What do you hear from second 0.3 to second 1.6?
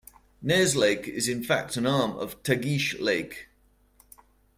Nares Lake is in